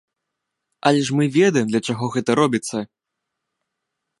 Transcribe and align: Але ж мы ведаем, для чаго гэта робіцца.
Але 0.89 1.01
ж 1.09 1.17
мы 1.19 1.27
ведаем, 1.35 1.67
для 1.73 1.81
чаго 1.91 2.05
гэта 2.15 2.31
робіцца. 2.41 2.77